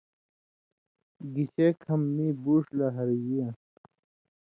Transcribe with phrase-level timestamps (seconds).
[1.33, 3.59] گِشےۡ کھم مِیں بُوڇھ لہ ہرژِیان٘س۔